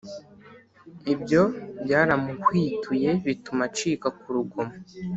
Ibyo 1.13 1.43
byaramuhwituye 1.83 3.09
bituma 3.25 3.63
acika 3.69 4.07
ku 4.19 4.27
rugomo 4.35 4.75